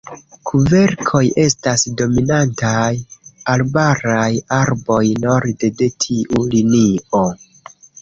[0.51, 2.81] Kverkoj estas dominantaj
[3.55, 4.27] arbaraj
[4.63, 7.27] arboj norde de tiu linio.